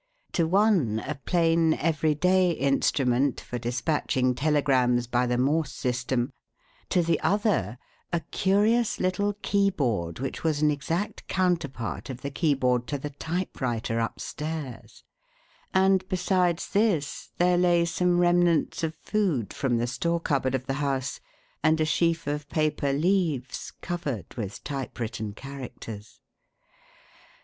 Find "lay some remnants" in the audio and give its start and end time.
17.59-18.81